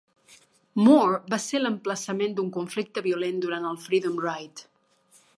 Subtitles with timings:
[0.85, 4.65] Moree va ser l'emplaçament d'un conflicte violent durant el Freedom Ride.